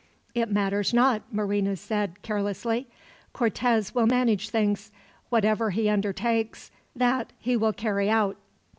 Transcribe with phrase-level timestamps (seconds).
[0.33, 2.87] "It matters not," Marina said, carelessly.
[3.33, 4.91] "Cortez will manage things.
[5.29, 8.37] Whatever he undertakes, that he will carry out."